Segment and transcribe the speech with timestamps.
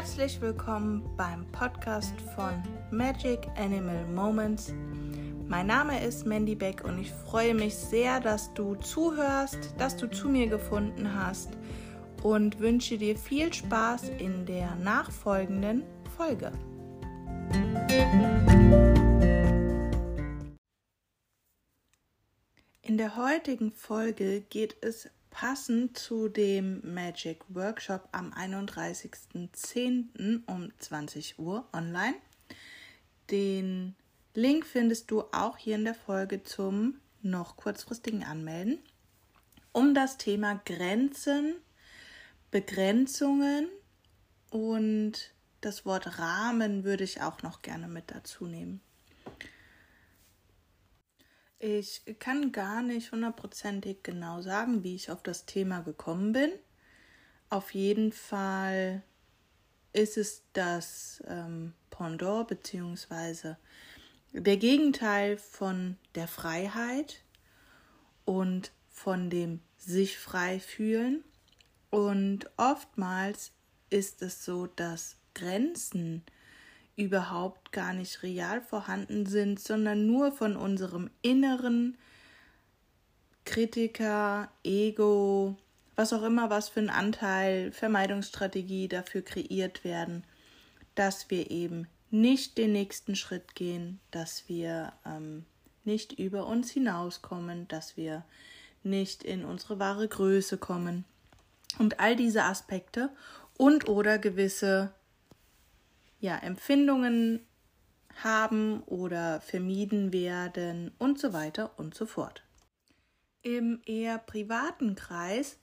[0.00, 4.72] Herzlich willkommen beim Podcast von Magic Animal Moments.
[5.46, 10.10] Mein Name ist Mandy Beck und ich freue mich sehr, dass du zuhörst, dass du
[10.10, 11.50] zu mir gefunden hast
[12.22, 15.82] und wünsche dir viel Spaß in der nachfolgenden
[16.16, 16.50] Folge.
[22.80, 30.42] In der heutigen Folge geht es passend zu dem Magic Workshop am 31.10.
[30.46, 32.16] um 20 Uhr online.
[33.30, 33.94] Den
[34.34, 38.78] Link findest du auch hier in der Folge zum noch kurzfristigen Anmelden.
[39.72, 41.54] Um das Thema Grenzen,
[42.50, 43.68] Begrenzungen
[44.50, 48.80] und das Wort Rahmen würde ich auch noch gerne mit dazu nehmen.
[51.62, 56.50] Ich kann gar nicht hundertprozentig genau sagen, wie ich auf das Thema gekommen bin.
[57.50, 59.02] Auf jeden Fall
[59.92, 63.56] ist es das ähm, Pendant bzw.
[64.32, 67.20] der Gegenteil von der Freiheit
[68.24, 71.22] und von dem sich frei fühlen.
[71.90, 73.52] Und oftmals
[73.90, 76.22] ist es so, dass Grenzen
[77.00, 81.96] überhaupt gar nicht real vorhanden sind, sondern nur von unserem inneren
[83.44, 85.56] Kritiker, Ego,
[85.96, 90.24] was auch immer, was für ein Anteil, Vermeidungsstrategie dafür kreiert werden,
[90.94, 95.46] dass wir eben nicht den nächsten Schritt gehen, dass wir ähm,
[95.84, 98.24] nicht über uns hinauskommen, dass wir
[98.82, 101.04] nicht in unsere wahre Größe kommen.
[101.78, 103.10] Und all diese Aspekte
[103.56, 104.92] und oder gewisse
[106.20, 107.46] ja, Empfindungen
[108.22, 112.42] haben oder vermieden werden und so weiter und so fort.
[113.42, 115.56] Im eher privaten Kreis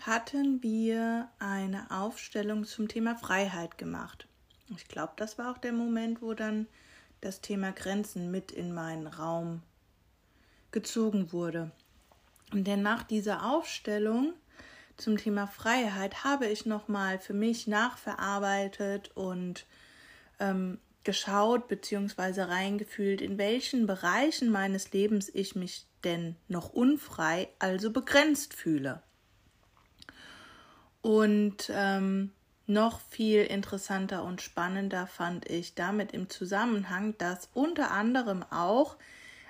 [0.00, 4.26] hatten wir eine Aufstellung zum Thema Freiheit gemacht.
[4.76, 6.66] Ich glaube, das war auch der Moment, wo dann
[7.20, 9.62] das Thema Grenzen mit in meinen Raum
[10.72, 11.70] gezogen wurde.
[12.52, 14.32] Denn nach dieser Aufstellung
[14.96, 19.66] zum Thema Freiheit habe ich nochmal für mich nachverarbeitet und
[20.38, 22.42] ähm, geschaut bzw.
[22.42, 29.02] reingefühlt, in welchen Bereichen meines Lebens ich mich denn noch unfrei, also begrenzt fühle.
[31.00, 32.32] Und ähm,
[32.66, 38.96] noch viel interessanter und spannender fand ich damit im Zusammenhang, dass unter anderem auch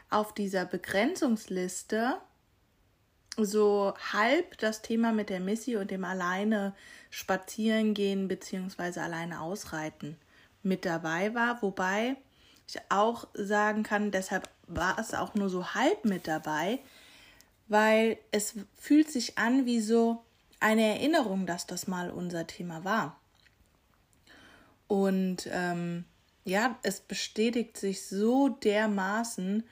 [0.09, 2.17] auf dieser Begrenzungsliste
[3.37, 6.75] so halb das Thema mit der Missy und dem alleine
[7.11, 9.01] spazieren gehen bzw.
[9.01, 10.19] alleine ausreiten
[10.63, 12.17] mit dabei war, wobei
[12.69, 16.79] ich auch sagen kann, deshalb war es auch nur so halb mit dabei,
[17.69, 20.25] weil es fühlt sich an wie so
[20.61, 23.19] eine Erinnerung, dass das mal unser Thema war.
[24.87, 26.05] Und ähm,
[26.45, 29.65] ja, es bestätigt sich so dermaßen,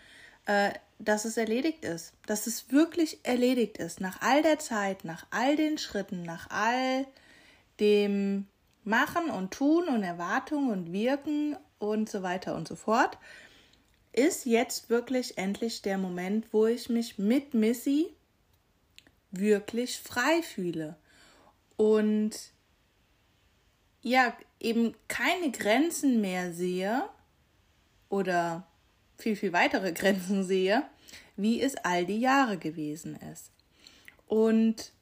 [0.47, 5.27] äh, dass es erledigt ist, dass es wirklich erledigt ist, nach all der Zeit, nach
[5.31, 7.07] all den Schritten, nach all
[7.81, 8.47] dem
[8.85, 13.19] Machen und Tun und Erwartungen und Wirken und so weiter und so fort,
[14.13, 18.09] ist jetzt wirklich endlich der Moment, wo ich mich mit Missy
[19.31, 20.97] wirklich frei fühle
[21.77, 22.33] und
[24.03, 27.09] ja, eben keine Grenzen mehr sehe
[28.09, 28.67] oder
[29.19, 30.83] viel, viel weitere Grenzen sehe,
[31.37, 33.51] wie es all die Jahre gewesen ist.
[34.27, 34.93] Und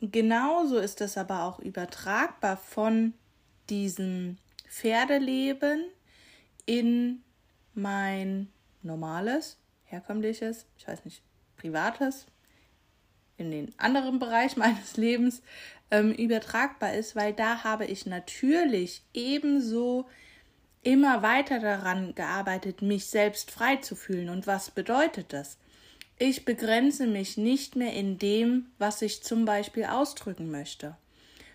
[0.00, 3.12] Genauso ist es aber auch übertragbar von
[3.68, 4.38] diesem
[4.68, 5.84] Pferdeleben
[6.64, 7.22] in
[7.74, 8.48] mein
[8.82, 11.22] normales, herkömmliches, ich weiß nicht,
[11.56, 12.26] privates,
[13.36, 15.42] in den anderen Bereich meines Lebens
[15.90, 20.08] ähm, übertragbar ist, weil da habe ich natürlich ebenso
[20.82, 24.30] immer weiter daran gearbeitet, mich selbst frei zu fühlen.
[24.30, 25.58] Und was bedeutet das?
[26.22, 30.98] Ich begrenze mich nicht mehr in dem, was ich zum Beispiel ausdrücken möchte.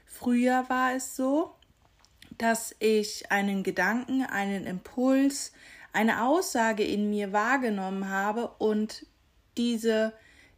[0.08, 1.54] Früher war es so,
[2.40, 5.52] dass ich einen Gedanken, einen Impuls,
[5.94, 9.06] eine Aussage in mir wahrgenommen habe und
[9.56, 10.14] diese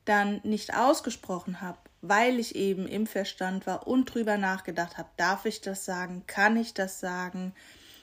[0.05, 5.45] dann nicht ausgesprochen habe, weil ich eben im Verstand war und drüber nachgedacht habe, darf
[5.45, 7.53] ich das sagen, kann ich das sagen,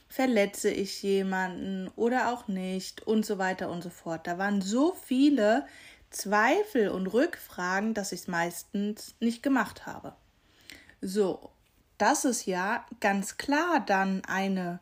[0.06, 4.26] verletze ich jemanden oder auch nicht und so weiter und so fort.
[4.26, 5.66] Da waren so viele
[6.14, 10.14] Zweifel und Rückfragen, dass ich es meistens nicht gemacht habe.
[11.00, 11.50] So,
[11.99, 14.81] das ist ja ganz klar dann eine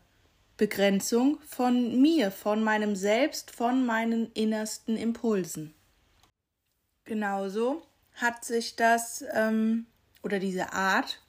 [0.56, 5.74] Begrenzung von mir, von meinem Selbst, von meinen innersten Impulsen.
[7.04, 7.82] Genauso
[8.14, 9.86] hat sich das ähm,
[10.22, 11.20] oder diese Art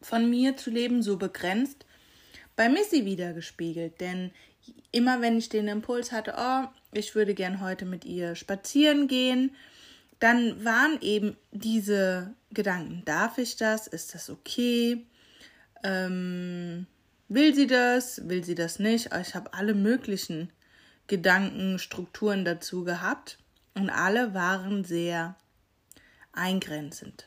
[0.00, 1.86] von mir zu leben so begrenzt
[2.56, 4.00] bei Missy wiedergespiegelt.
[4.00, 4.30] Denn
[4.92, 9.54] immer wenn ich den Impuls hatte, oh, ich würde gern heute mit ihr spazieren gehen,
[10.20, 13.86] dann waren eben diese Gedanken, darf ich das?
[13.86, 15.04] Ist das okay?
[15.82, 16.86] Ähm,
[17.28, 18.28] will sie das?
[18.28, 19.10] Will sie das nicht?
[19.20, 20.50] Ich habe alle möglichen
[21.06, 23.38] Gedankenstrukturen dazu gehabt
[23.74, 25.36] und alle waren sehr
[26.32, 27.26] eingrenzend.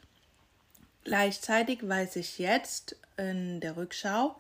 [1.04, 4.40] Gleichzeitig weiß ich jetzt in der Rückschau,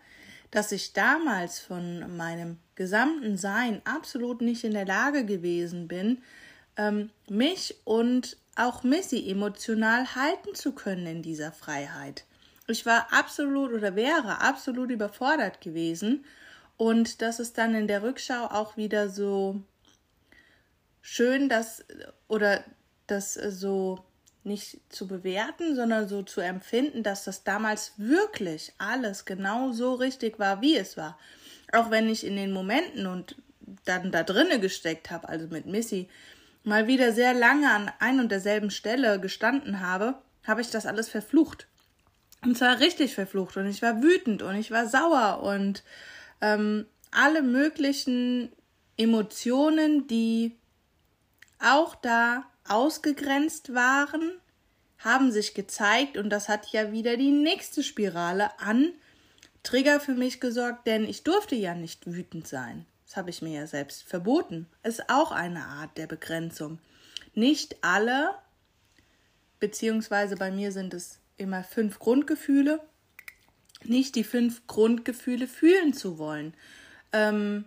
[0.52, 6.22] dass ich damals von meinem gesamten Sein absolut nicht in der Lage gewesen bin,
[6.78, 12.26] ähm, mich und auch Missy emotional halten zu können in dieser Freiheit.
[12.68, 16.26] Ich war absolut oder wäre absolut überfordert gewesen
[16.78, 19.62] und das ist dann in der Rückschau auch wieder so
[21.02, 21.84] schön, dass
[22.28, 22.64] oder
[23.08, 24.04] das so
[24.48, 30.40] nicht zu bewerten, sondern so zu empfinden, dass das damals wirklich alles genau so richtig
[30.40, 31.20] war, wie es war.
[31.74, 33.36] Auch wenn ich in den Momenten und
[33.86, 36.10] dann da drinne gesteckt habe, also mit Missy,
[36.64, 40.16] mal wieder sehr lange an ein und derselben Stelle gestanden habe,
[40.46, 41.68] habe ich das alles verflucht.
[42.44, 43.58] Und zwar richtig verflucht.
[43.58, 45.84] Und ich war wütend und ich war sauer und
[46.42, 48.52] ähm, alle möglichen
[48.96, 50.56] Emotionen, die
[51.60, 54.32] auch da ausgegrenzt waren,
[55.00, 58.94] haben sich gezeigt und das hat ja wieder die nächste Spirale an
[59.64, 62.86] Trigger für mich gesorgt, denn ich durfte ja nicht wütend sein.
[63.06, 64.68] Das habe ich mir ja selbst verboten.
[64.84, 66.80] Ist auch eine Art der Begrenzung.
[67.34, 68.32] Nicht alle,
[69.60, 72.82] beziehungsweise bei mir sind es immer fünf Grundgefühle,
[73.84, 76.54] nicht die fünf Grundgefühle fühlen zu wollen.
[77.14, 77.66] Ähm,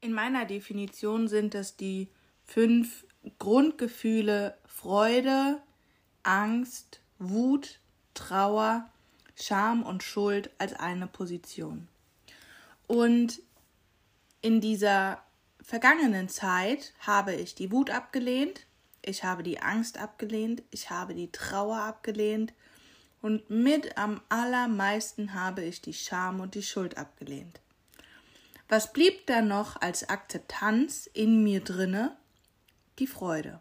[0.00, 2.08] in meiner Definition sind es die
[2.44, 3.04] fünf
[3.38, 5.60] Grundgefühle Freude,
[6.22, 7.78] Angst, Wut,
[8.14, 8.88] Trauer,
[9.34, 11.88] Scham und Schuld als eine Position.
[12.86, 13.40] Und
[14.42, 15.22] in dieser
[15.62, 18.66] vergangenen Zeit habe ich die Wut abgelehnt,
[19.02, 22.52] ich habe die Angst abgelehnt, ich habe die Trauer abgelehnt
[23.22, 27.60] und mit am allermeisten habe ich die Scham und die Schuld abgelehnt.
[28.68, 32.16] Was blieb dann noch als Akzeptanz in mir drinne?
[33.00, 33.58] Die Freude.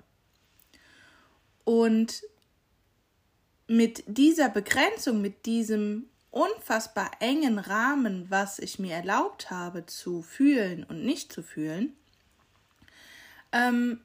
[1.64, 2.24] Und
[3.68, 10.84] mit dieser Begrenzung, mit diesem unfassbar engen Rahmen, was ich mir erlaubt habe zu fühlen
[10.84, 11.96] und nicht zu fühlen,
[13.52, 14.02] ähm,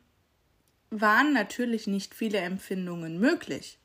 [0.91, 3.79] waren natürlich nicht viele Empfindungen möglich.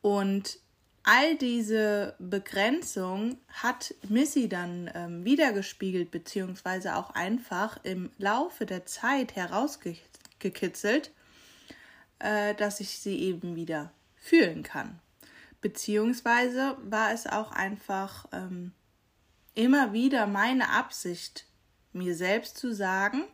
[0.00, 0.58] Und
[1.04, 9.36] all diese Begrenzung hat Missy dann ähm, wiedergespiegelt, beziehungsweise auch einfach im Laufe der Zeit
[10.42, 11.12] herausgekitzelt,
[12.18, 15.00] äh, dass ich sie eben wieder fühlen kann.
[15.60, 18.72] Beziehungsweise war es auch einfach ähm,
[19.54, 21.46] immer wieder meine Absicht,
[21.92, 23.24] mir selbst zu sagen,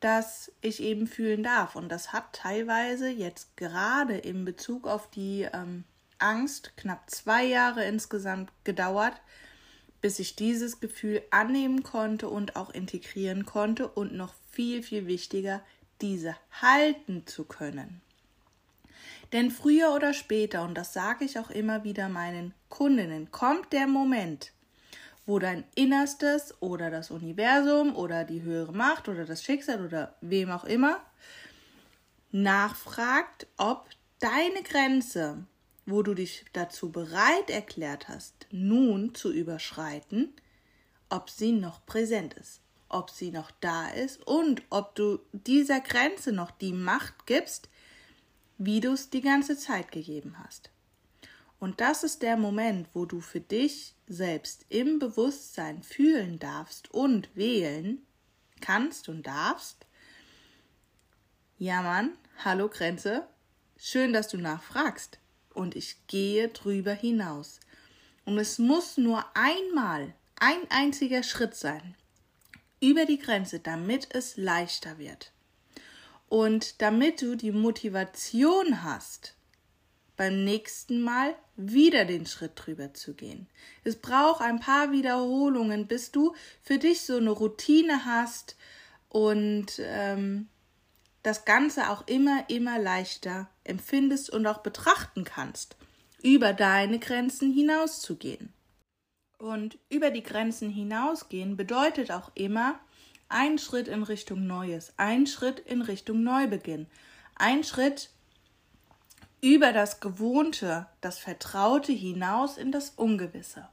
[0.00, 1.76] dass ich eben fühlen darf.
[1.76, 5.84] Und das hat teilweise jetzt gerade in Bezug auf die ähm,
[6.18, 9.20] Angst knapp zwei Jahre insgesamt gedauert,
[10.00, 15.62] bis ich dieses Gefühl annehmen konnte und auch integrieren konnte und noch viel, viel wichtiger,
[16.02, 18.00] diese halten zu können.
[19.32, 23.86] Denn früher oder später, und das sage ich auch immer wieder meinen Kundinnen, kommt der
[23.86, 24.52] Moment,
[25.26, 30.50] wo dein Innerstes oder das Universum oder die höhere Macht oder das Schicksal oder wem
[30.50, 31.00] auch immer
[32.32, 33.88] nachfragt, ob
[34.18, 35.44] deine Grenze,
[35.86, 40.32] wo du dich dazu bereit erklärt hast, nun zu überschreiten,
[41.08, 46.32] ob sie noch präsent ist, ob sie noch da ist und ob du dieser Grenze
[46.32, 47.68] noch die Macht gibst,
[48.58, 50.70] wie du es die ganze Zeit gegeben hast.
[51.58, 57.34] Und das ist der Moment, wo du für dich selbst im Bewusstsein fühlen darfst und
[57.36, 58.04] wählen
[58.60, 59.86] kannst und darfst.
[61.58, 62.12] Ja, Mann,
[62.44, 63.26] hallo Grenze,
[63.76, 65.18] schön, dass du nachfragst.
[65.52, 67.60] Und ich gehe drüber hinaus.
[68.24, 71.94] Und es muss nur einmal ein einziger Schritt sein
[72.80, 75.32] über die Grenze, damit es leichter wird.
[76.28, 79.34] Und damit du die Motivation hast,
[80.16, 83.48] beim nächsten Mal wieder den Schritt drüber zu gehen.
[83.84, 88.56] Es braucht ein paar Wiederholungen, bis du für dich so eine Routine hast
[89.08, 90.48] und ähm,
[91.22, 95.76] das Ganze auch immer, immer leichter empfindest und auch betrachten kannst,
[96.22, 98.52] über deine Grenzen hinauszugehen.
[99.40, 102.78] Und über die Grenzen hinausgehen bedeutet auch immer,
[103.30, 106.86] ein Schritt in Richtung Neues, ein Schritt in Richtung Neubeginn,
[107.36, 108.10] ein Schritt
[109.40, 113.66] über das Gewohnte, das Vertraute hinaus in das Ungewisse.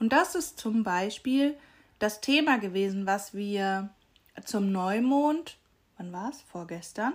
[0.00, 1.56] Und das ist zum Beispiel
[2.00, 3.90] das Thema gewesen, was wir
[4.44, 5.58] zum Neumond,
[5.96, 6.42] wann war es?
[6.42, 7.12] Vorgestern?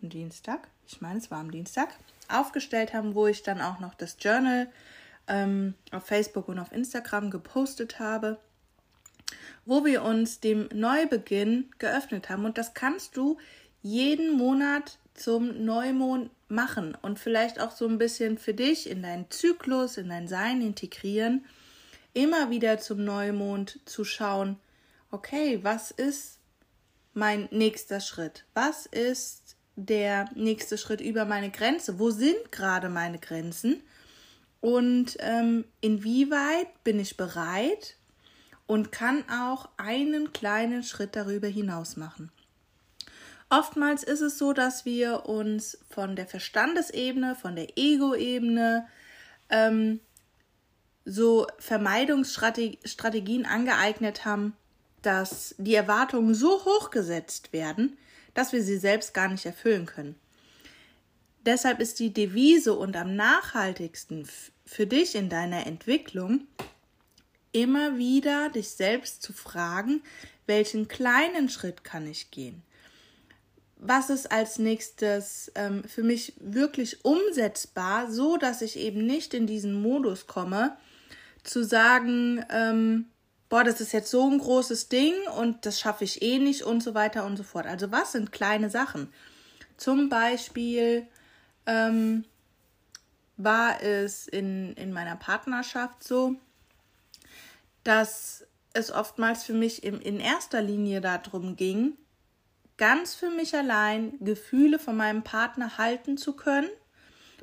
[0.00, 0.68] Am Dienstag?
[0.86, 1.88] Ich meine, es war am Dienstag,
[2.28, 4.70] aufgestellt haben, wo ich dann auch noch das Journal
[5.28, 8.38] ähm, auf Facebook und auf Instagram gepostet habe,
[9.64, 12.44] wo wir uns dem Neubeginn geöffnet haben.
[12.44, 13.38] Und das kannst du
[13.82, 19.30] jeden Monat zum Neumond machen und vielleicht auch so ein bisschen für dich in deinen
[19.30, 21.44] Zyklus, in dein Sein integrieren,
[22.12, 24.58] immer wieder zum Neumond zu schauen,
[25.10, 26.38] okay, was ist
[27.12, 28.44] mein nächster Schritt?
[28.54, 31.98] Was ist der nächste Schritt über meine Grenze?
[31.98, 33.82] Wo sind gerade meine Grenzen?
[34.64, 37.96] Und ähm, inwieweit bin ich bereit
[38.66, 42.32] und kann auch einen kleinen Schritt darüber hinaus machen?
[43.50, 48.88] Oftmals ist es so, dass wir uns von der Verstandesebene, von der Ego-Ebene
[49.50, 50.00] ähm,
[51.04, 54.56] so Vermeidungsstrategien angeeignet haben,
[55.02, 57.98] dass die Erwartungen so hoch gesetzt werden,
[58.32, 60.18] dass wir sie selbst gar nicht erfüllen können.
[61.46, 64.28] Deshalb ist die Devise und am nachhaltigsten
[64.64, 66.46] für dich in deiner Entwicklung
[67.52, 70.02] immer wieder dich selbst zu fragen,
[70.46, 72.62] welchen kleinen Schritt kann ich gehen?
[73.86, 79.46] was ist als nächstes ähm, für mich wirklich umsetzbar, so dass ich eben nicht in
[79.46, 80.76] diesen Modus komme,
[81.42, 83.06] zu sagen, ähm,
[83.50, 86.82] boah, das ist jetzt so ein großes Ding und das schaffe ich eh nicht und
[86.82, 87.66] so weiter und so fort.
[87.66, 89.12] Also was sind kleine Sachen?
[89.76, 91.06] Zum Beispiel
[91.66, 92.24] ähm,
[93.36, 96.36] war es in, in meiner Partnerschaft so,
[97.82, 101.96] dass es oftmals für mich im, in erster Linie darum ging,
[102.76, 106.70] ganz für mich allein Gefühle von meinem Partner halten zu können,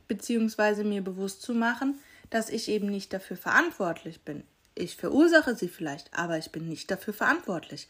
[0.08, 2.00] beziehungsweise mir bewusst zu machen,
[2.30, 4.44] dass ich eben nicht dafür verantwortlich bin.
[4.75, 7.88] Ich verursache sie vielleicht, aber ich bin nicht dafür verantwortlich.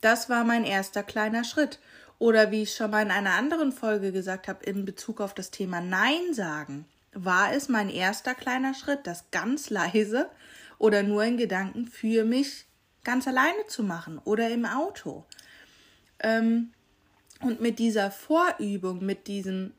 [0.00, 1.78] Das war mein erster kleiner Schritt.
[2.22, 5.50] Oder wie ich schon mal in einer anderen Folge gesagt habe, in Bezug auf das
[5.50, 10.30] Thema Nein sagen, war es mein erster kleiner Schritt, das ganz leise
[10.78, 12.66] oder nur in Gedanken für mich
[13.02, 15.24] ganz alleine zu machen oder im Auto.
[16.20, 16.70] Ähm,
[17.40, 19.72] und mit dieser Vorübung, mit diesem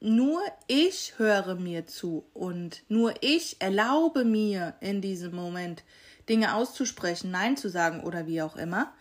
[0.00, 5.84] nur ich höre mir zu und nur ich erlaube mir in diesem Moment
[6.28, 8.92] Dinge auszusprechen, Nein zu sagen oder wie auch immer.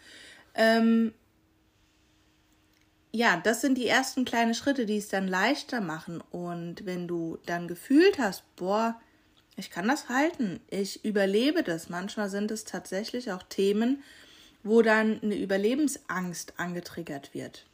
[0.54, 1.12] Ähm,
[3.16, 6.22] ja, das sind die ersten kleinen Schritte, die es dann leichter machen.
[6.32, 9.00] Und wenn du dann gefühlt hast, boah,
[9.56, 11.90] ich kann das halten, ich überlebe das.
[11.90, 14.04] Manchmal sind es tatsächlich auch Themen,
[14.64, 17.68] wo dann eine Überlebensangst angetriggert wird.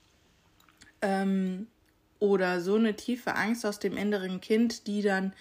[1.01, 1.67] Ähm,
[2.19, 5.31] oder so eine tiefe Angst aus dem inneren Kind, die dann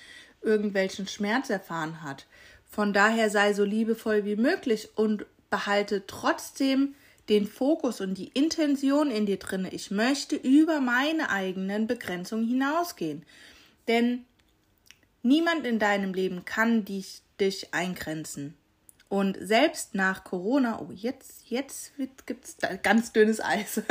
[0.43, 2.27] irgendwelchen Schmerz erfahren hat.
[2.71, 6.95] Von daher sei so liebevoll wie möglich und behalte trotzdem
[7.29, 9.73] den Fokus und die Intention in dir drinne.
[9.73, 13.25] Ich möchte über meine eigenen Begrenzungen hinausgehen.
[13.87, 14.25] Denn
[15.23, 18.55] niemand in deinem Leben kann dich, dich eingrenzen.
[19.11, 21.93] Und selbst nach Corona, oh, jetzt, jetzt
[22.27, 23.83] gibt es ganz dünnes Eis.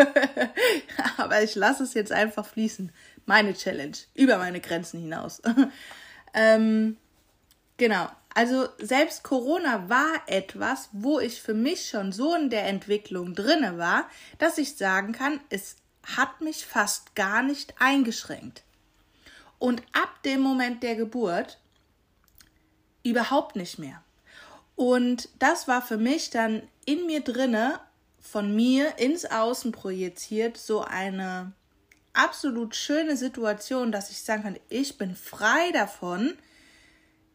[1.18, 2.92] Aber ich lasse es jetzt einfach fließen.
[3.26, 5.42] Meine Challenge, über meine Grenzen hinaus.
[6.34, 6.98] ähm,
[7.78, 8.10] genau.
[8.38, 13.80] Also selbst Corona war etwas, wo ich für mich schon so in der Entwicklung drinne
[13.80, 18.62] war, dass ich sagen kann, es hat mich fast gar nicht eingeschränkt.
[19.58, 21.58] Und ab dem Moment der Geburt
[23.02, 24.04] überhaupt nicht mehr.
[24.76, 27.80] Und das war für mich dann in mir drinne,
[28.22, 31.54] von mir ins Außen projiziert, so eine
[32.14, 36.38] absolut schöne Situation, dass ich sagen kann, ich bin frei davon,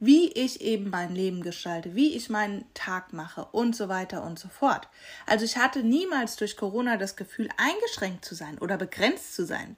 [0.04, 4.36] wie ich eben mein Leben gestalte, wie ich meinen Tag mache und so weiter und
[4.36, 4.88] so fort.
[5.26, 9.76] Also ich hatte niemals durch Corona das Gefühl, eingeschränkt zu sein oder begrenzt zu sein.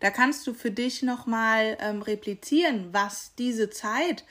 [0.00, 4.24] Da kannst du für dich nochmal ähm, replizieren, was diese Zeit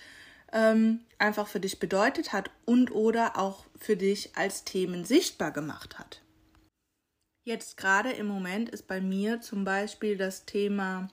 [0.51, 5.97] ähm, einfach für dich bedeutet hat und oder auch für dich als Themen sichtbar gemacht
[5.97, 6.21] hat.
[7.45, 11.07] Jetzt gerade im Moment ist bei mir zum Beispiel das Thema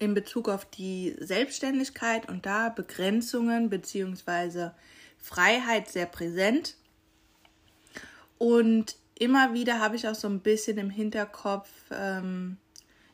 [0.00, 4.70] in Bezug auf die Selbstständigkeit und da Begrenzungen bzw.
[5.18, 6.76] Freiheit sehr präsent.
[8.38, 12.56] Und immer wieder habe ich auch so ein bisschen im Hinterkopf ähm,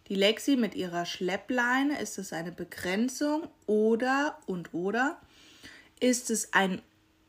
[0.09, 2.01] die Lexi mit ihrer Schleppleine.
[2.01, 5.21] Ist es eine Begrenzung oder und oder
[5.99, 6.81] ist es ein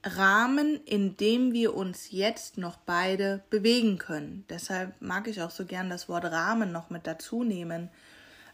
[0.04, 4.46] Rahmen, in dem wir uns jetzt noch beide bewegen können.
[4.50, 7.90] Deshalb mag ich auch so gern das Wort Rahmen noch mit dazu nehmen.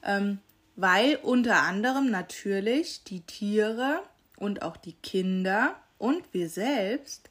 [0.04, 0.40] Ähm,
[0.76, 4.02] weil unter anderem natürlich die Tiere
[4.38, 7.30] und auch die Kinder und wir selbst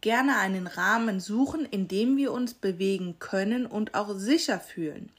[0.00, 5.10] gerne einen Rahmen suchen, in dem wir uns bewegen können und auch sicher fühlen.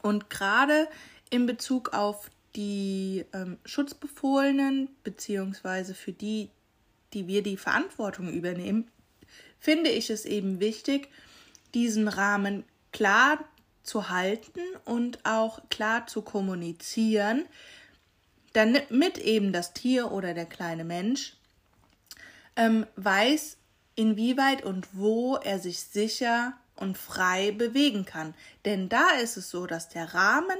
[0.00, 0.86] Und gerade
[1.30, 6.50] in Bezug auf die ähm, Schutzbefohlenen beziehungsweise für die,
[7.14, 8.90] die wir die Verantwortung übernehmen,
[9.58, 11.08] finde ich es eben wichtig,
[11.74, 13.38] diesen Rahmen klar
[13.82, 17.44] zu halten und auch klar zu kommunizieren,
[18.52, 21.36] damit eben das Tier oder der kleine Mensch
[22.56, 23.56] ähm, weiß,
[23.94, 28.34] inwieweit und wo er sich sicher und frei bewegen kann.
[28.64, 30.58] Denn da ist es so, dass der Rahmen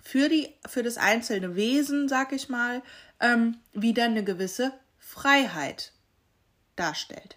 [0.00, 2.82] für, die, für das einzelne Wesen, sag ich mal,
[3.20, 5.92] ähm, wieder eine gewisse Freiheit
[6.76, 7.36] darstellt.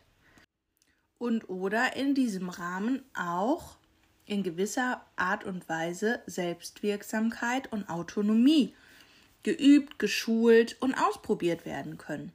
[1.17, 3.78] Und oder in diesem Rahmen auch
[4.29, 8.73] in gewisser Art und Weise Selbstwirksamkeit und Autonomie
[9.43, 12.31] geübt, geschult und ausprobiert werden können.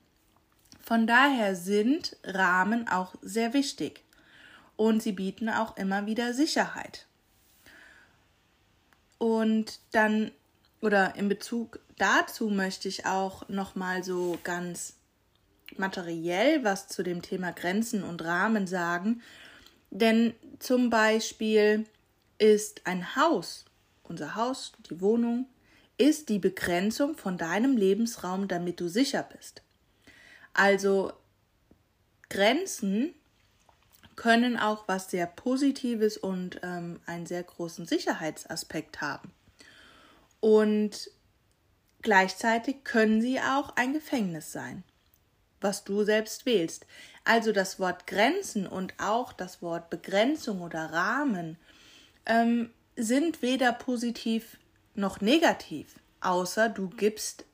[0.80, 4.02] Von daher sind Rahmen auch sehr wichtig
[4.76, 7.06] und sie bieten auch immer wieder Sicherheit.
[9.18, 10.30] Und dann
[10.80, 14.96] oder in Bezug dazu möchte ich auch noch mal so ganz
[15.78, 19.22] materiell was zu dem Thema Grenzen und Rahmen sagen,
[19.94, 21.86] denn zum Beispiel
[22.38, 23.64] ist ein Haus,
[24.02, 25.46] unser Haus, die Wohnung,
[25.96, 29.62] ist die Begrenzung von deinem Lebensraum, damit du sicher bist.
[30.52, 31.12] Also
[32.28, 33.14] Grenzen
[34.16, 39.32] können auch was sehr Positives und ähm, einen sehr großen Sicherheitsaspekt haben.
[40.40, 41.10] Und
[42.02, 44.82] gleichzeitig können sie auch ein Gefängnis sein,
[45.60, 46.86] was du selbst wählst.
[47.24, 51.56] Also das Wort Grenzen und auch das Wort Begrenzung oder Rahmen
[52.26, 54.58] ähm, sind weder positiv
[54.94, 57.46] noch negativ, außer du gibst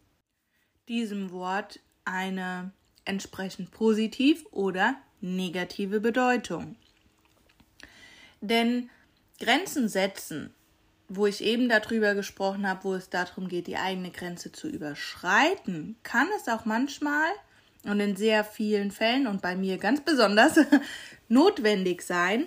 [0.89, 2.73] diesem Wort eine
[3.05, 6.77] entsprechend positiv oder negative Bedeutung.
[8.41, 8.91] Denn
[9.39, 10.53] Grenzen setzen,
[11.09, 15.97] wo ich eben darüber gesprochen habe, wo es darum geht, die eigene Grenze zu überschreiten,
[16.03, 17.31] kann es auch manchmal
[17.85, 20.59] und in sehr vielen Fällen und bei mir ganz besonders
[21.29, 22.47] notwendig sein,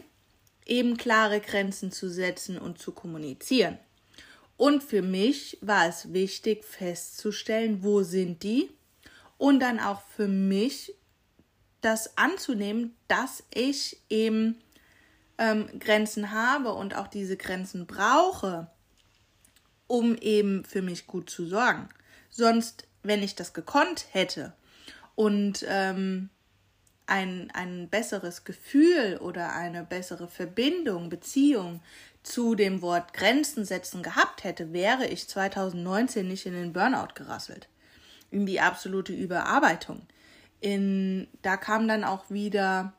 [0.65, 3.77] eben klare Grenzen zu setzen und zu kommunizieren.
[4.57, 8.69] Und für mich war es wichtig festzustellen, wo sind die
[9.37, 10.93] und dann auch für mich
[11.81, 14.61] das anzunehmen, dass ich eben
[15.37, 18.67] ähm, Grenzen habe und auch diese Grenzen brauche,
[19.87, 21.89] um eben für mich gut zu sorgen.
[22.29, 24.53] Sonst, wenn ich das gekonnt hätte
[25.15, 26.29] und ähm,
[27.05, 31.81] ein, ein besseres Gefühl oder eine bessere Verbindung, Beziehung
[32.23, 37.67] zu dem Wort Grenzen setzen gehabt hätte, wäre ich 2019 nicht in den Burnout gerasselt
[38.33, 40.01] in die absolute Überarbeitung.
[40.59, 42.93] In, da kam dann auch wieder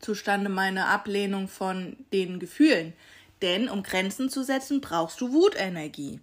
[0.00, 2.92] zustande meine Ablehnung von den Gefühlen.
[3.40, 6.20] Denn um Grenzen zu setzen, brauchst du Wutenergie.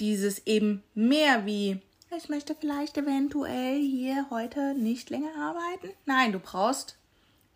[0.00, 1.80] Dieses eben mehr wie,
[2.16, 5.90] ich möchte vielleicht eventuell hier heute nicht länger arbeiten.
[6.04, 6.96] Nein, du brauchst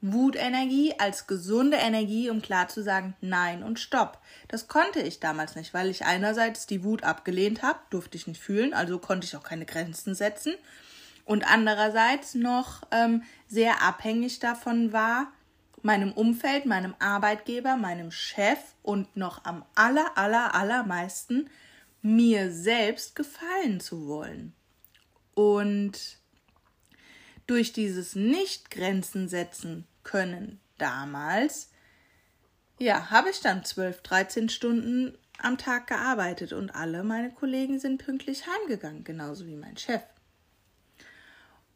[0.03, 4.19] Wutenergie als gesunde Energie, um klar zu sagen Nein und Stopp.
[4.49, 8.41] Das konnte ich damals nicht, weil ich einerseits die Wut abgelehnt habe, durfte ich nicht
[8.41, 10.55] fühlen, also konnte ich auch keine Grenzen setzen
[11.25, 15.33] und andererseits noch ähm, sehr abhängig davon war,
[15.83, 21.49] meinem Umfeld, meinem Arbeitgeber, meinem Chef und noch am aller, aller, allermeisten
[22.03, 24.55] mir selbst gefallen zu wollen.
[25.35, 26.19] Und
[27.47, 31.71] durch dieses Nicht-Grenzen setzen können damals,
[32.79, 38.03] ja, habe ich dann 12, 13 Stunden am Tag gearbeitet und alle meine Kollegen sind
[38.03, 40.03] pünktlich heimgegangen, genauso wie mein Chef.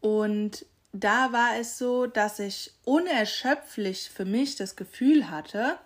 [0.01, 5.79] Und da war es so, dass ich unerschöpflich für mich das Gefühl hatte,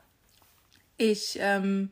[0.97, 1.91] ich, ähm,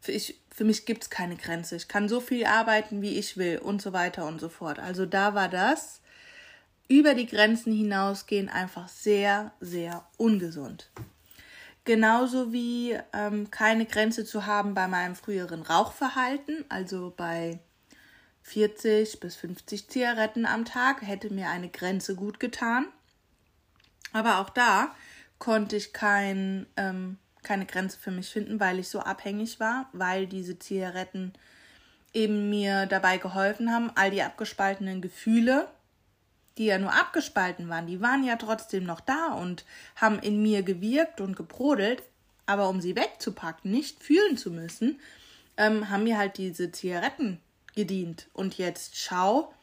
[0.00, 1.76] für, ich, für mich gibt es keine Grenze.
[1.76, 4.78] Ich kann so viel arbeiten, wie ich will und so weiter und so fort.
[4.78, 6.00] Also da war das
[6.88, 10.90] über die Grenzen hinausgehen einfach sehr, sehr ungesund.
[11.84, 17.60] Genauso wie ähm, keine Grenze zu haben bei meinem früheren Rauchverhalten, also bei
[18.42, 22.86] 40 bis 50 Zigaretten am Tag, hätte mir eine Grenze gut getan.
[24.12, 24.94] Aber auch da
[25.38, 30.26] konnte ich kein, ähm, keine Grenze für mich finden, weil ich so abhängig war, weil
[30.26, 31.32] diese Zigaretten
[32.12, 35.68] eben mir dabei geholfen haben, all die abgespaltenen Gefühle
[36.58, 39.64] die ja nur abgespalten waren, die waren ja trotzdem noch da und
[39.96, 42.02] haben in mir gewirkt und gebrodelt,
[42.46, 45.00] aber um sie wegzupacken, nicht fühlen zu müssen,
[45.56, 47.40] ähm, haben mir halt diese Zigaretten
[47.74, 48.26] gedient.
[48.32, 49.54] Und jetzt schau,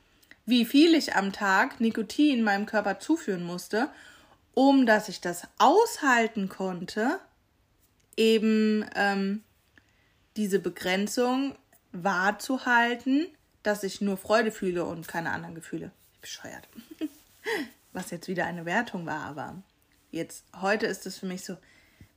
[0.45, 3.89] wie viel ich am Tag Nikotin meinem Körper zuführen musste,
[4.53, 7.19] um dass ich das aushalten konnte,
[8.17, 9.43] eben ähm,
[10.37, 11.55] diese Begrenzung
[11.91, 13.27] wahrzuhalten,
[13.63, 15.91] dass ich nur Freude fühle und keine anderen Gefühle.
[16.21, 16.67] Bescheuert.
[17.93, 19.61] Was jetzt wieder eine Wertung war, aber
[20.11, 21.57] jetzt heute ist es für mich so,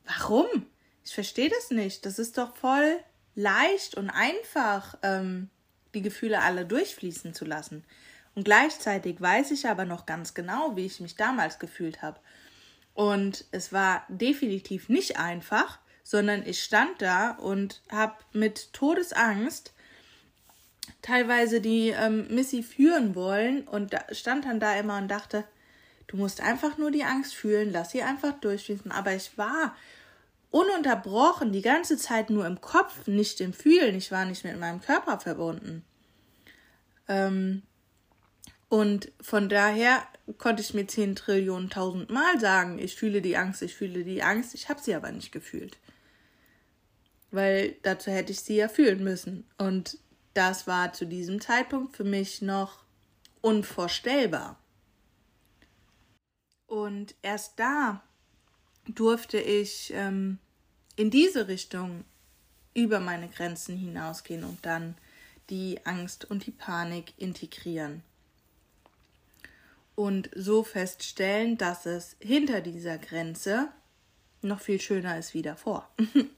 [0.04, 0.66] warum?
[1.04, 2.04] Ich verstehe das nicht.
[2.04, 2.98] Das ist doch voll
[3.34, 5.48] leicht und einfach, ähm,
[5.94, 7.84] die Gefühle alle durchfließen zu lassen.
[8.34, 12.20] Und gleichzeitig weiß ich aber noch ganz genau, wie ich mich damals gefühlt habe.
[12.94, 15.78] Und es war definitiv nicht einfach,
[16.08, 19.74] sondern ich stand da und habe mit Todesangst
[21.02, 25.44] teilweise die ähm, Missy führen wollen und da, stand dann da immer und dachte,
[26.06, 28.90] du musst einfach nur die Angst fühlen, lass sie einfach durchfließen.
[28.90, 29.76] Aber ich war
[30.50, 33.94] ununterbrochen die ganze Zeit nur im Kopf, nicht im Fühlen.
[33.94, 35.84] Ich war nicht mit meinem Körper verbunden.
[37.06, 37.64] Ähm,
[38.70, 40.02] und von daher
[40.38, 44.22] konnte ich mir 10 Trillionen tausend Mal sagen, ich fühle die Angst, ich fühle die
[44.22, 45.76] Angst, ich habe sie aber nicht gefühlt.
[47.30, 49.44] Weil dazu hätte ich sie ja fühlen müssen.
[49.58, 49.98] Und
[50.34, 52.84] das war zu diesem Zeitpunkt für mich noch
[53.40, 54.58] unvorstellbar.
[56.66, 58.02] Und erst da
[58.86, 60.38] durfte ich ähm,
[60.96, 62.04] in diese Richtung
[62.74, 64.96] über meine Grenzen hinausgehen und dann
[65.50, 68.02] die Angst und die Panik integrieren.
[69.94, 73.68] Und so feststellen, dass es hinter dieser Grenze
[74.42, 75.90] noch viel schöner ist wie davor.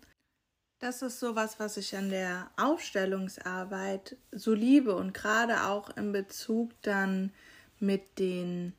[0.81, 6.71] das ist sowas, was ich an der Aufstellungsarbeit so liebe und gerade auch in Bezug
[6.83, 7.33] dann
[7.79, 8.73] mit den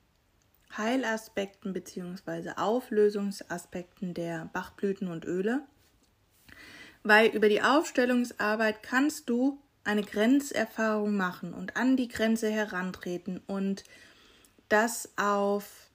[0.75, 2.53] Heilaspekten bzw.
[2.57, 5.61] Auflösungsaspekten der Bachblüten und Öle.
[7.03, 13.83] Weil über die Aufstellungsarbeit kannst du eine Grenzerfahrung machen und an die Grenze herantreten und
[14.69, 15.87] das auf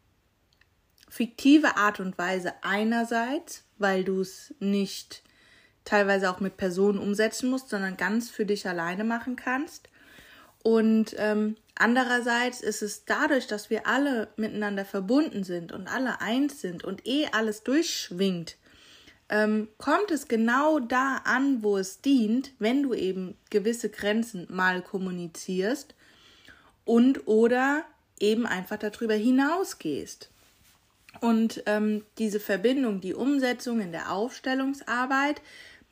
[1.09, 5.23] fiktive Art und Weise einerseits, weil du es nicht
[5.87, 9.88] teilweise auch mit Personen umsetzen musst, sondern ganz für dich alleine machen kannst.
[10.62, 16.61] Und ähm, andererseits ist es dadurch, dass wir alle miteinander verbunden sind und alle eins
[16.61, 18.57] sind und eh alles durchschwingt,
[19.29, 24.83] ähm, kommt es genau da an, wo es dient, wenn du eben gewisse Grenzen mal
[24.83, 25.94] kommunizierst
[26.85, 27.85] und oder
[28.18, 30.31] eben einfach darüber hinausgehst.
[31.20, 35.40] Und ähm, diese Verbindung, die Umsetzung in der Aufstellungsarbeit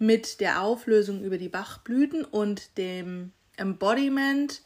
[0.07, 4.63] mit der Auflösung über die Bachblüten und dem Embodiment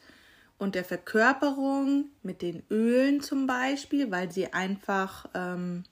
[0.59, 5.85] und der Verkörperung mit den Ölen zum Beispiel, weil sie einfach ähm,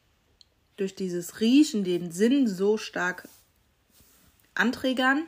[0.77, 3.29] durch dieses Riechen den Sinn so stark
[4.55, 5.27] anträgern.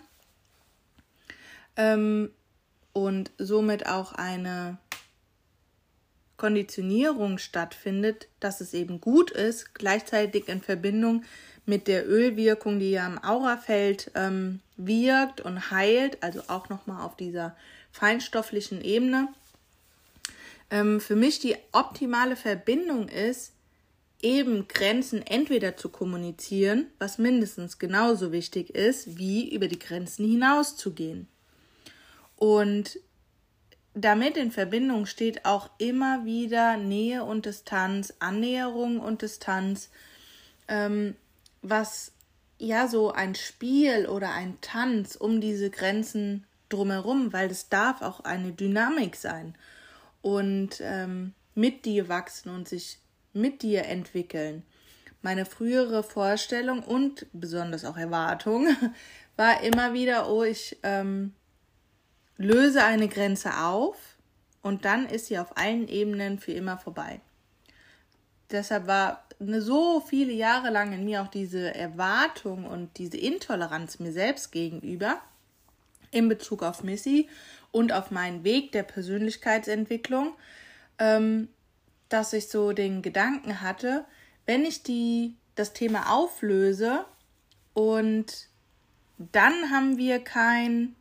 [1.77, 2.31] Ähm,
[2.93, 4.79] und somit auch eine
[6.37, 11.25] Konditionierung stattfindet, dass es eben gut ist, gleichzeitig in Verbindung
[11.69, 17.15] mit der Ölwirkung, die ja im Aurafeld ähm, wirkt und heilt, also auch nochmal auf
[17.17, 17.55] dieser
[17.93, 19.29] feinstofflichen Ebene.
[20.71, 23.53] Ähm, für mich die optimale Verbindung ist,
[24.23, 31.29] eben Grenzen entweder zu kommunizieren, was mindestens genauso wichtig ist, wie über die Grenzen hinauszugehen.
[32.37, 32.99] Und
[33.93, 39.91] damit in Verbindung steht auch immer wieder Nähe und Distanz, Annäherung und Distanz,
[40.67, 41.15] ähm,
[41.63, 42.13] was
[42.59, 48.21] ja so ein Spiel oder ein Tanz um diese Grenzen drumherum, weil es darf auch
[48.21, 49.55] eine Dynamik sein
[50.23, 52.99] und ähm, mit dir wachsen und sich
[53.33, 54.63] mit dir entwickeln.
[55.23, 58.69] Meine frühere Vorstellung und besonders auch Erwartung
[59.37, 61.35] war immer wieder, oh, ich ähm,
[62.37, 63.97] löse eine Grenze auf
[64.63, 67.21] und dann ist sie auf allen Ebenen für immer vorbei.
[68.51, 73.99] Deshalb war eine so viele Jahre lang in mir auch diese Erwartung und diese Intoleranz
[73.99, 75.21] mir selbst gegenüber
[76.11, 77.29] in Bezug auf Missy
[77.71, 80.35] und auf meinen Weg der Persönlichkeitsentwicklung,
[80.99, 81.49] ähm,
[82.09, 84.05] dass ich so den Gedanken hatte,
[84.47, 87.05] wenn ich die, das Thema auflöse
[87.75, 88.49] und
[89.19, 90.95] dann haben wir kein,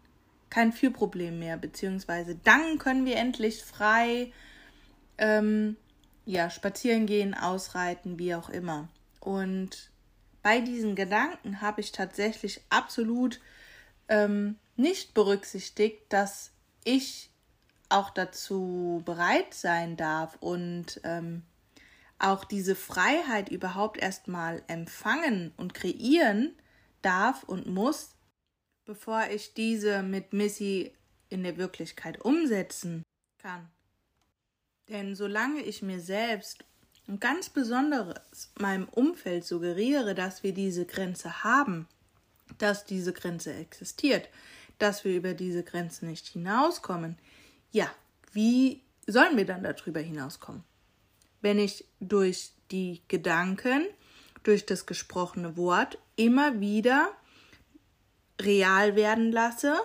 [0.50, 4.34] kein Führproblem mehr, beziehungsweise dann können wir endlich frei
[5.18, 5.78] ähm,
[6.28, 8.90] ja, spazieren gehen, ausreiten, wie auch immer.
[9.22, 9.92] Und
[10.44, 13.40] bei diesen Gedanken habe ich tatsächlich absolut
[14.10, 16.52] ähm, nicht berücksichtigt, dass
[16.84, 17.32] ich
[17.90, 21.44] auch dazu bereit sein darf und ähm,
[22.20, 26.54] auch diese Freiheit überhaupt erstmal empfangen und kreieren
[27.02, 28.16] darf und muss,
[28.84, 30.94] bevor ich diese mit Missy
[31.30, 33.04] in der Wirklichkeit umsetzen
[33.38, 33.70] kann.
[34.90, 36.64] Denn solange ich mir selbst
[37.08, 41.88] und ganz besonderes meinem Umfeld suggeriere, dass wir diese Grenze haben,
[42.58, 44.30] dass diese Grenze existiert,
[44.80, 47.18] dass wir über diese Grenze nicht hinauskommen,
[47.72, 47.90] ja,
[48.32, 50.64] wie sollen wir dann darüber hinauskommen?
[51.42, 53.86] Wenn ich durch die Gedanken,
[54.44, 57.12] durch das gesprochene Wort immer wieder
[58.42, 59.76] real werden lasse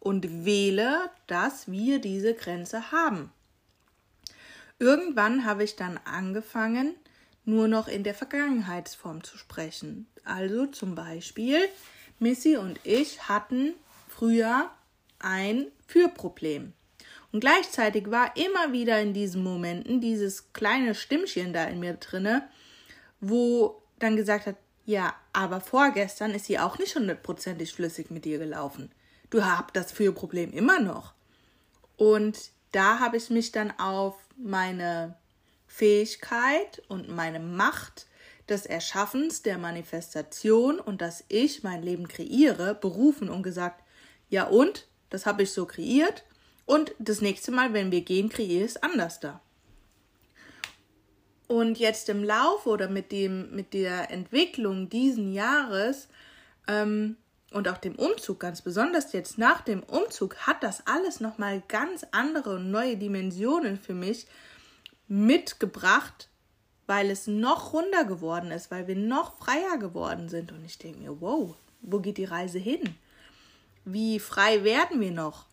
[0.00, 3.32] und wähle, dass wir diese Grenze haben.
[4.78, 6.94] Irgendwann habe ich dann angefangen,
[7.44, 10.06] nur noch in der Vergangenheitsform zu sprechen.
[10.24, 11.58] Also zum Beispiel,
[12.18, 13.74] Missy und ich hatten
[14.08, 14.70] früher
[15.18, 16.74] ein Fürproblem.
[17.32, 22.48] Und gleichzeitig war immer wieder in diesen Momenten dieses kleine Stimmchen da in mir drinne,
[23.20, 28.38] wo dann gesagt hat, ja, aber vorgestern ist sie auch nicht hundertprozentig flüssig mit dir
[28.38, 28.90] gelaufen.
[29.28, 31.12] Du habt das Fürproblem immer noch.
[31.96, 35.16] Und da habe ich mich dann auf meine
[35.66, 38.06] Fähigkeit und meine Macht
[38.48, 43.82] des Erschaffens, der Manifestation und dass ich mein Leben kreiere, berufen und gesagt,
[44.30, 46.24] ja und, das habe ich so kreiert
[46.66, 49.40] und das nächste Mal, wenn wir gehen, kreiere ich es anders da.
[51.46, 56.08] Und jetzt im Laufe oder mit dem, mit der Entwicklung diesen Jahres
[56.66, 57.16] ähm,
[57.50, 62.06] und auch dem Umzug, ganz besonders jetzt nach dem Umzug, hat das alles nochmal ganz
[62.10, 64.26] andere und neue Dimensionen für mich
[65.08, 66.28] mitgebracht,
[66.86, 70.52] weil es noch runder geworden ist, weil wir noch freier geworden sind.
[70.52, 72.96] Und ich denke mir, wow, wo geht die Reise hin?
[73.84, 75.46] Wie frei werden wir noch?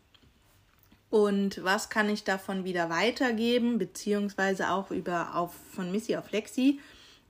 [1.10, 6.82] Und was kann ich davon wieder weitergeben, beziehungsweise auch über auf von Missy auf Lexi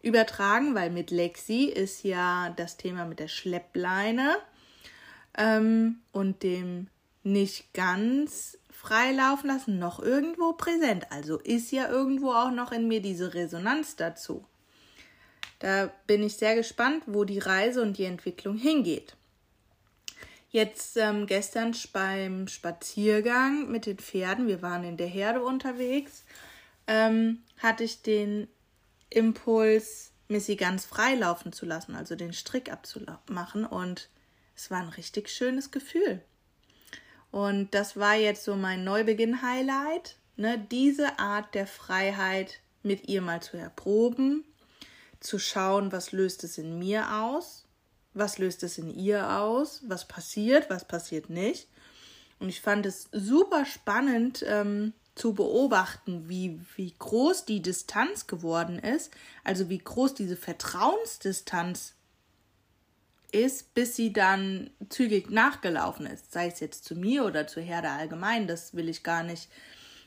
[0.02, 4.38] übertragen, weil mit Lexi ist ja das Thema mit der Schleppleine
[5.38, 6.88] ähm, und dem
[7.24, 11.08] nicht ganz freilaufen lassen noch irgendwo präsent.
[11.12, 14.46] Also ist ja irgendwo auch noch in mir diese Resonanz dazu.
[15.60, 19.16] Da bin ich sehr gespannt, wo die Reise und die Entwicklung hingeht.
[20.52, 26.24] Jetzt ähm, gestern beim Spaziergang mit den Pferden, wir waren in der Herde unterwegs,
[26.88, 28.48] ähm, hatte ich den
[29.10, 33.66] Impuls, Missy ganz frei laufen zu lassen, also den Strick abzumachen.
[33.66, 34.10] Und
[34.56, 36.22] es war ein richtig schönes Gefühl.
[37.32, 43.42] Und das war jetzt so mein Neubeginn-Highlight, ne, diese Art der Freiheit mit ihr mal
[43.42, 44.46] zu erproben,
[45.20, 47.66] zu schauen, was löst es in mir aus,
[48.14, 51.68] was löst es in ihr aus, was passiert, was passiert nicht.
[52.40, 58.80] Und ich fand es super spannend ähm, zu beobachten, wie, wie groß die Distanz geworden
[58.80, 59.12] ist,
[59.44, 61.95] also wie groß diese Vertrauensdistanz
[63.36, 66.32] ist, bis sie dann zügig nachgelaufen ist.
[66.32, 69.50] Sei es jetzt zu mir oder zur Herde allgemein, das will ich gar nicht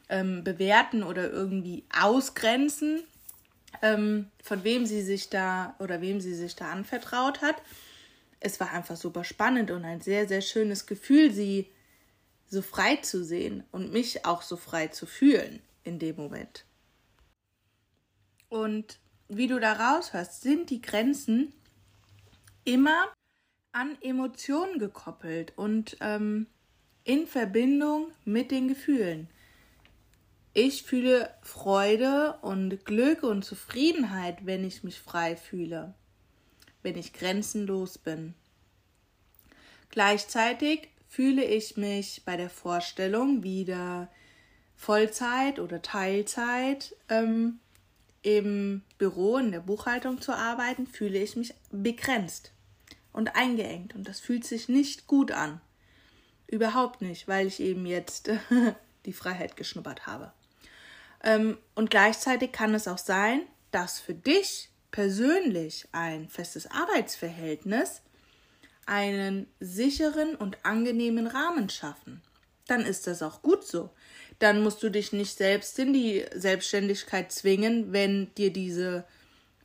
[0.09, 3.03] ähm, bewerten oder irgendwie ausgrenzen,
[3.83, 7.57] ähm, von wem sie sich da oder wem sie sich da anvertraut hat.
[8.41, 11.67] Es war einfach super spannend und ein sehr, sehr schönes Gefühl, sie
[12.49, 16.65] so frei zu sehen und mich auch so frei zu fühlen in dem Moment.
[18.49, 21.53] Und wie du da raushörst, sind die Grenzen
[22.65, 23.13] immer
[23.79, 26.49] an Emotionen gekoppelt und ähm,
[27.05, 29.29] in Verbindung mit den Gefühlen.
[30.53, 35.95] Ich fühle Freude und Glück und Zufriedenheit, wenn ich mich frei fühle,
[36.83, 38.35] wenn ich grenzenlos bin.
[39.91, 44.11] Gleichzeitig fühle ich mich bei der Vorstellung, wieder
[44.75, 47.61] Vollzeit oder Teilzeit ähm,
[48.23, 52.53] im Büro, in der Buchhaltung zu arbeiten, fühle ich mich begrenzt
[53.19, 55.61] und eingeengt und das fühlt sich nicht gut an.
[56.47, 58.31] Überhaupt nicht, weil ich eben jetzt
[59.07, 60.33] die Freiheit geschnuppert habe.
[61.25, 63.41] Ähm, und gleichzeitig kann es auch sein,
[63.73, 68.03] dass für dich persönlich ein festes Arbeitsverhältnis
[68.87, 72.23] einen sicheren und angenehmen Rahmen schaffen.
[72.69, 73.91] Dann ist das auch gut so.
[74.39, 79.05] Dann musst du dich nicht selbst in die Selbstständigkeit zwingen, wenn dir diese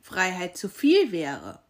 [0.02, 1.60] Freiheit zu viel wäre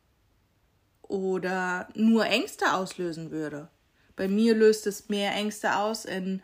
[1.09, 3.69] oder nur Ängste auslösen würde.
[4.17, 6.43] Bei mir löst es mehr Ängste aus, in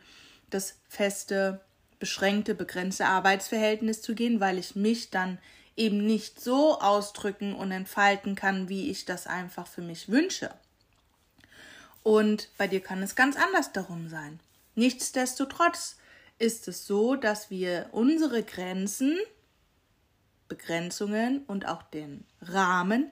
[0.50, 1.60] das feste,
[1.98, 5.38] beschränkte, begrenzte Arbeitsverhältnis zu gehen, weil ich mich dann
[5.76, 10.50] eben nicht so ausdrücken und entfalten kann, wie ich das einfach für mich wünsche.
[12.02, 14.40] Und bei dir kann es ganz anders darum sein.
[14.74, 15.96] Nichtsdestotrotz
[16.38, 19.18] ist es so, dass wir unsere Grenzen,
[20.48, 23.10] Begrenzungen und auch den Rahmen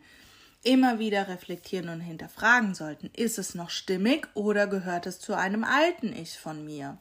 [0.62, 3.10] immer wieder reflektieren und hinterfragen sollten.
[3.14, 6.98] Ist es noch stimmig oder gehört es zu einem alten Ich von mir?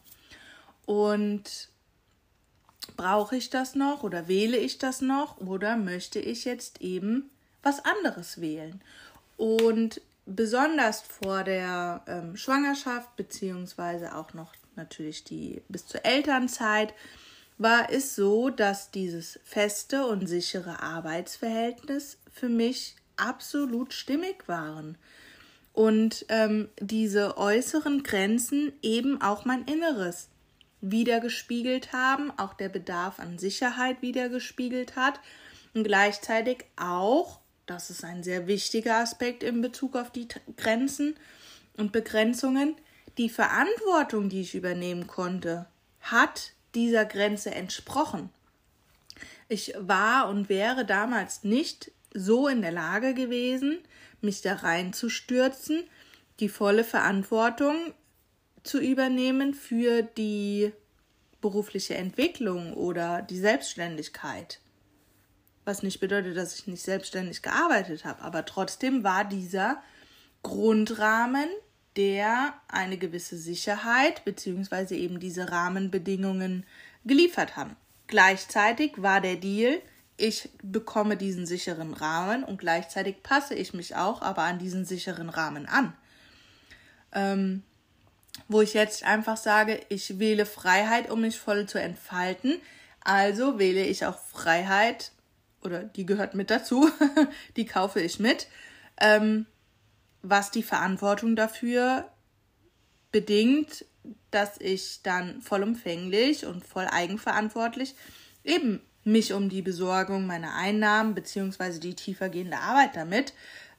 [0.86, 1.70] Und
[2.96, 7.30] brauche ich das noch oder wähle ich das noch oder möchte ich jetzt eben
[7.64, 8.82] was anderes wählen?
[9.38, 16.94] Und besonders vor der ähm, Schwangerschaft beziehungsweise auch noch natürlich die bis zur Elternzeit
[17.58, 24.98] war es so, dass dieses feste und sichere Arbeitsverhältnis für mich absolut stimmig waren
[25.74, 30.30] und ähm, diese äußeren Grenzen eben auch mein Inneres
[30.82, 35.20] wiedergespiegelt haben, auch der Bedarf an Sicherheit wiedergespiegelt hat
[35.76, 41.16] und gleichzeitig auch, das ist ein sehr wichtiger Aspekt in Bezug auf die Grenzen
[41.78, 42.76] und Begrenzungen,
[43.20, 45.68] die Verantwortung, die ich übernehmen konnte,
[46.02, 48.30] hat dieser Grenze entsprochen.
[49.48, 53.80] Ich war und wäre damals nicht so in der Lage gewesen,
[54.22, 55.84] mich da reinzustürzen,
[56.40, 57.94] die volle Verantwortung
[58.64, 60.72] zu übernehmen für die
[61.42, 64.60] berufliche Entwicklung oder die Selbstständigkeit.
[65.66, 69.82] Was nicht bedeutet, dass ich nicht selbstständig gearbeitet habe, aber trotzdem war dieser
[70.44, 71.48] Grundrahmen,
[71.96, 74.96] der eine gewisse Sicherheit bzw.
[74.96, 76.66] eben diese Rahmenbedingungen
[77.06, 77.76] geliefert haben.
[78.08, 79.82] Gleichzeitig war der Deal,
[80.18, 85.30] ich bekomme diesen sicheren Rahmen und gleichzeitig passe ich mich auch aber an diesen sicheren
[85.30, 85.94] Rahmen an.
[87.14, 87.64] Ähm,
[88.48, 92.60] wo ich jetzt einfach sage, ich wähle Freiheit, um mich voll zu entfalten.
[93.02, 95.12] Also wähle ich auch Freiheit,
[95.62, 96.90] oder die gehört mit dazu,
[97.56, 98.48] die kaufe ich mit,
[99.00, 99.46] ähm,
[100.22, 102.12] was die Verantwortung dafür
[103.12, 103.86] bedingt,
[104.32, 107.96] dass ich dann vollumfänglich und voll eigenverantwortlich
[108.44, 113.34] eben mich um die Besorgung meiner Einnahmen beziehungsweise die tiefergehende Arbeit damit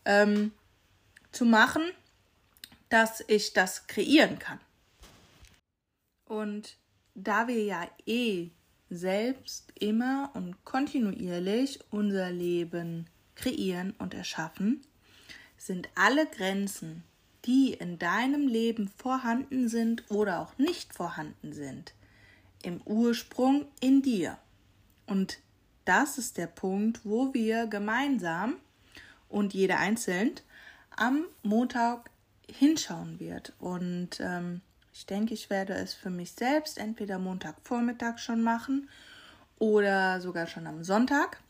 [0.04, 0.52] ähm,
[1.30, 1.82] zu machen,
[2.88, 4.58] dass ich das kreieren kann.
[6.24, 6.76] Und
[7.14, 8.50] da wir ja eh
[8.90, 14.82] selbst immer und kontinuierlich unser Leben kreieren und erschaffen,
[15.58, 17.02] sind alle Grenzen,
[17.44, 21.92] die in deinem Leben vorhanden sind oder auch nicht vorhanden sind,
[22.62, 24.38] im Ursprung in dir.
[25.08, 25.38] Und
[25.84, 28.56] das ist der Punkt, wo wir gemeinsam
[29.28, 30.32] und jeder einzeln
[30.96, 32.10] am Montag
[32.50, 33.54] hinschauen wird.
[33.58, 34.60] Und ähm,
[34.92, 38.88] ich denke, ich werde es für mich selbst entweder Montagvormittag schon machen
[39.58, 41.40] oder sogar schon am Sonntag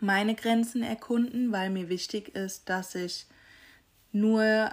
[0.00, 3.26] meine Grenzen erkunden, weil mir wichtig ist, dass ich
[4.12, 4.70] nur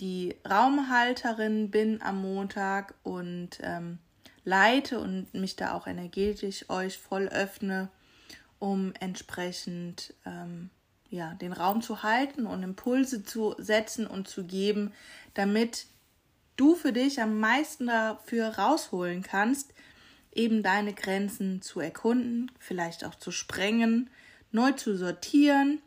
[0.00, 3.98] die Raumhalterin bin am Montag und ähm,
[4.44, 7.88] leite und mich da auch energetisch euch voll öffne,
[8.58, 10.70] um entsprechend ähm,
[11.10, 14.92] ja, den Raum zu halten und Impulse zu setzen und zu geben,
[15.34, 15.86] damit
[16.56, 19.72] du für dich am meisten dafür rausholen kannst,
[20.32, 24.10] eben deine Grenzen zu erkunden, vielleicht auch zu sprengen,
[24.50, 25.80] neu zu sortieren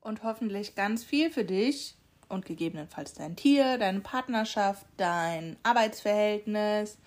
[0.00, 1.96] und hoffentlich ganz viel für dich
[2.28, 6.98] und gegebenenfalls dein Tier, deine Partnerschaft, dein Arbeitsverhältnis,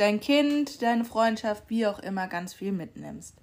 [0.00, 3.36] dein Kind, deine Freundschaft, wie auch immer, ganz viel mitnimmst.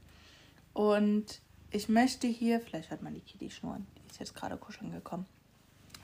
[0.74, 4.92] Und ich möchte hier, vielleicht hört man die Kitty schnurren, die ist jetzt gerade kuscheln
[4.92, 5.28] gekommen.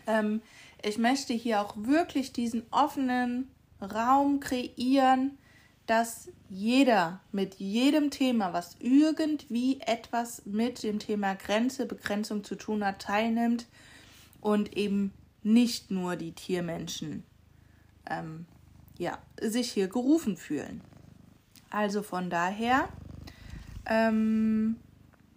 [0.06, 0.42] Ähm,
[0.84, 3.50] ich möchte hier auch wirklich diesen offenen
[3.82, 5.40] Raum kreieren,
[5.88, 12.86] dass jeder mit jedem Thema, was irgendwie etwas mit dem Thema Grenze, Begrenzung zu tun
[12.86, 13.66] hat, teilnimmt
[14.40, 17.24] und eben nicht nur die Tiermenschen
[18.10, 18.46] ähm,
[18.98, 20.82] ja, sich hier gerufen fühlen.
[21.70, 22.88] Also von daher,
[23.86, 24.78] ähm,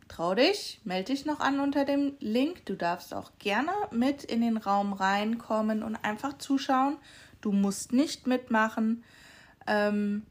[0.09, 2.67] trau dich, melde dich noch an unter dem Link.
[2.67, 6.99] Du darfst auch gerne mit in den Raum reinkommen und einfach zuschauen.
[7.41, 9.05] Du musst nicht mitmachen.
[9.67, 10.23] Ähm,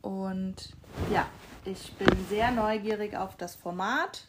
[0.00, 0.74] und
[1.12, 1.26] ja,
[1.64, 4.26] ich bin sehr neugierig auf das Format.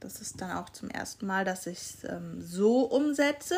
[0.00, 3.56] Das ist dann auch zum ersten Mal, dass ich es ähm, so umsetze.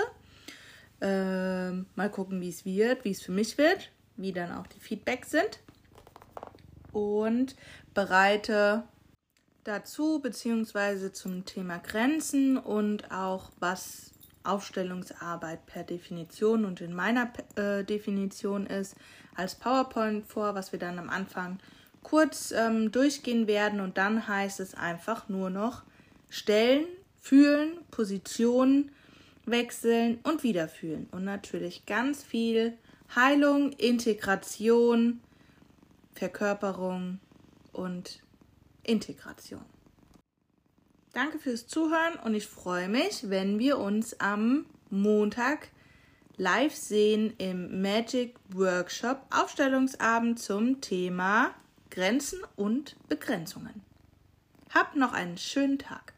[1.00, 4.80] Ähm, mal gucken, wie es wird, wie es für mich wird, wie dann auch die
[4.80, 5.60] Feedbacks sind.
[6.92, 7.54] Und
[7.94, 8.84] bereite
[9.64, 17.84] dazu, beziehungsweise zum Thema Grenzen und auch was Aufstellungsarbeit per Definition und in meiner äh,
[17.84, 18.96] Definition ist,
[19.36, 21.58] als PowerPoint vor, was wir dann am Anfang
[22.02, 23.80] kurz ähm, durchgehen werden.
[23.80, 25.82] Und dann heißt es einfach nur noch
[26.30, 26.86] stellen,
[27.20, 28.90] fühlen, Positionen,
[29.50, 31.08] wechseln und wieder fühlen.
[31.10, 32.76] Und natürlich ganz viel
[33.14, 35.20] Heilung, Integration,
[36.14, 37.20] Verkörperung
[37.72, 38.22] und
[38.82, 39.64] Integration.
[41.12, 45.68] Danke fürs Zuhören und ich freue mich, wenn wir uns am Montag
[46.36, 51.54] live sehen im Magic Workshop Aufstellungsabend zum Thema
[51.90, 53.82] Grenzen und Begrenzungen.
[54.72, 56.14] Habt noch einen schönen Tag.